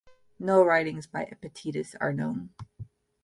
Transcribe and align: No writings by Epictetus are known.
No 0.39 0.65
writings 0.65 1.05
by 1.05 1.25
Epictetus 1.25 1.93
are 2.01 2.11
known. 2.11 2.55